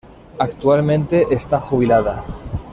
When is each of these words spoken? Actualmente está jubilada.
Actualmente 0.39 1.27
está 1.31 1.59
jubilada. 1.59 2.25